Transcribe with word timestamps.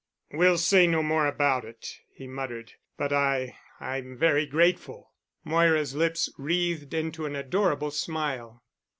"We'll 0.31 0.57
say 0.57 0.87
no 0.87 1.03
more 1.03 1.27
about 1.27 1.63
it," 1.63 1.99
he 2.11 2.25
muttered. 2.25 2.73
"But 2.97 3.13
I—I'm 3.13 4.17
very 4.17 4.47
grateful." 4.47 5.11
Moira's 5.43 5.93
lips 5.93 6.27
wreathed 6.39 6.95
into 6.95 7.27
an 7.27 7.35
adorable 7.35 7.91
smile. 7.91 8.63